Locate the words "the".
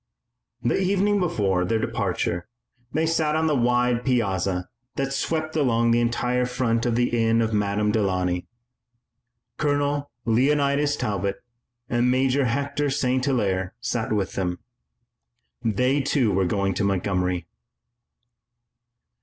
0.63-0.79, 3.45-3.55, 5.91-5.99, 6.95-7.09